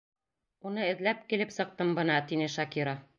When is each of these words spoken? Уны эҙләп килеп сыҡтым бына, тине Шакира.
Уны 0.69 0.87
эҙләп 0.93 1.21
килеп 1.33 1.53
сыҡтым 1.59 1.93
бына, 2.01 2.17
тине 2.33 2.49
Шакира. 2.59 2.97